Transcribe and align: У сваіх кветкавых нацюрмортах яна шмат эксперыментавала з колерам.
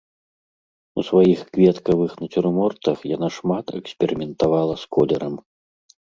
У 0.99 1.01
сваіх 1.09 1.39
кветкавых 1.57 2.11
нацюрмортах 2.21 3.03
яна 3.15 3.29
шмат 3.37 3.65
эксперыментавала 3.81 4.75
з 4.85 4.89
колерам. 4.97 5.37